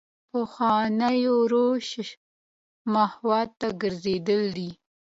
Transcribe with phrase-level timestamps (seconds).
[0.29, 1.89] پخوانو روش
[2.93, 4.69] محتوا ته ګرځېدل دي.